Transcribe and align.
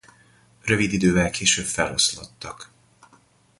Rövid 0.61 0.91
idővel 0.93 1.29
később 1.29 1.65
feloszlottak. 1.65 2.71